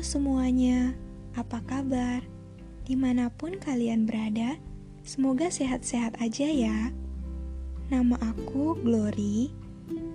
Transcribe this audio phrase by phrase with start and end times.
[0.00, 0.94] semuanya,
[1.34, 2.22] apa kabar?
[2.86, 4.56] Di mana pun kalian berada,
[5.02, 6.94] semoga sehat-sehat aja ya.
[7.90, 9.50] Nama aku Glory,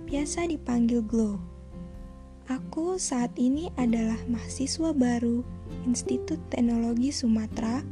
[0.08, 1.36] biasa dipanggil Glow.
[2.48, 5.44] Aku saat ini adalah mahasiswa baru
[5.84, 7.84] Institut Teknologi Sumatera,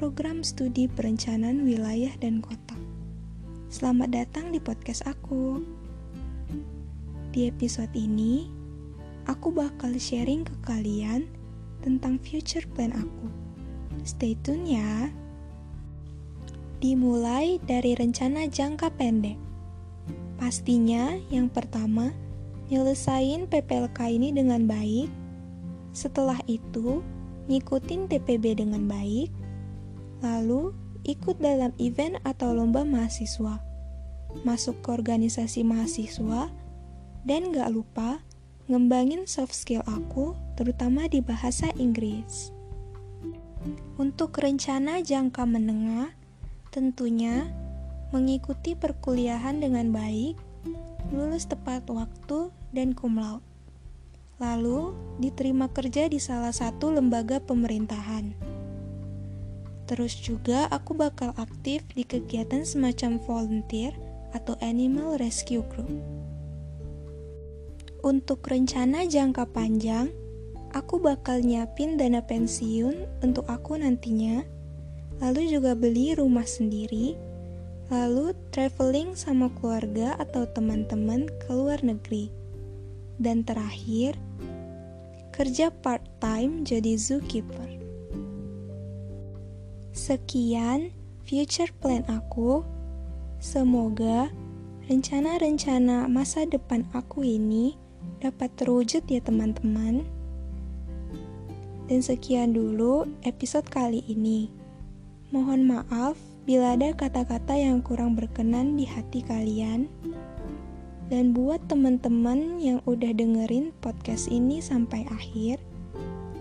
[0.00, 2.76] program studi perencanaan wilayah dan kota.
[3.68, 5.60] Selamat datang di podcast aku.
[7.32, 8.55] Di episode ini,
[9.26, 11.26] aku bakal sharing ke kalian
[11.82, 13.26] tentang future plan aku.
[14.06, 15.10] Stay tune ya.
[16.78, 19.38] Dimulai dari rencana jangka pendek.
[20.38, 22.12] Pastinya yang pertama,
[22.70, 25.10] nyelesain PPLK ini dengan baik.
[25.96, 27.00] Setelah itu,
[27.48, 29.32] ngikutin TPB dengan baik.
[30.20, 30.76] Lalu,
[31.08, 33.62] ikut dalam event atau lomba mahasiswa.
[34.44, 36.52] Masuk ke organisasi mahasiswa.
[37.26, 38.25] Dan gak lupa,
[38.66, 42.50] ngembangin soft skill aku, terutama di bahasa Inggris.
[43.96, 46.10] Untuk rencana jangka menengah,
[46.74, 47.50] tentunya
[48.10, 50.34] mengikuti perkuliahan dengan baik,
[51.14, 53.46] lulus tepat waktu, dan cum laude.
[54.36, 58.36] Lalu, diterima kerja di salah satu lembaga pemerintahan.
[59.86, 63.94] Terus juga aku bakal aktif di kegiatan semacam volunteer
[64.34, 65.88] atau animal rescue group.
[68.04, 70.12] Untuk rencana jangka panjang,
[70.76, 74.44] aku bakal nyiapin dana pensiun untuk aku nantinya,
[75.24, 77.16] lalu juga beli rumah sendiri,
[77.88, 82.28] lalu traveling sama keluarga atau teman-teman ke luar negeri.
[83.16, 84.20] Dan terakhir,
[85.32, 87.80] kerja part-time jadi zookeeper.
[89.96, 90.92] Sekian
[91.24, 92.60] future plan aku.
[93.40, 94.28] Semoga
[94.88, 97.85] rencana-rencana masa depan aku ini
[98.20, 100.04] dapat terwujud ya teman-teman.
[101.86, 104.50] Dan sekian dulu episode kali ini.
[105.30, 109.90] Mohon maaf bila ada kata-kata yang kurang berkenan di hati kalian.
[111.06, 115.62] Dan buat teman-teman yang udah dengerin podcast ini sampai akhir,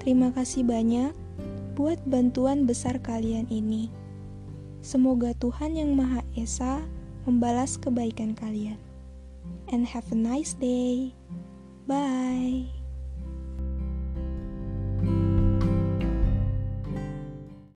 [0.02, 1.14] terima kasih banyak
[1.78, 3.94] buat bantuan besar kalian ini.
[4.82, 6.82] Semoga Tuhan Yang Maha Esa
[7.30, 8.78] membalas kebaikan kalian.
[9.70, 11.14] And have a nice day.
[11.88, 12.85] Bye.